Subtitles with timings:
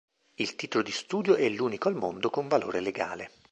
[0.37, 3.29] Il titolo di studio è l'unico al mondo con valore legale.